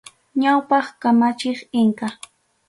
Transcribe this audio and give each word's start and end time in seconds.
Ñawpaq 0.41 0.85
kamachiq 1.01 1.59
inka. 1.81 2.07